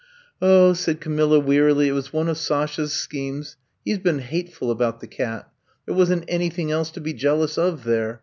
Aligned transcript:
0h,'' 0.41 0.75
said 0.77 0.99
Camilla 0.99 1.39
wearily, 1.39 1.89
*4t 1.89 1.93
was 1.93 2.11
one 2.11 2.27
of 2.27 2.35
Sashays 2.35 3.07
cchemes. 3.07 3.55
He 3.85 3.91
*s 3.91 3.99
been 3.99 4.17
hateful 4.17 4.71
about 4.71 4.99
the 4.99 5.05
cat. 5.05 5.47
There 5.85 5.93
was 5.93 6.09
n*t 6.09 6.25
anything 6.27 6.71
else 6.71 6.89
to 6.93 6.99
be 6.99 7.13
jealous 7.13 7.55
of 7.55 7.83
there. 7.83 8.19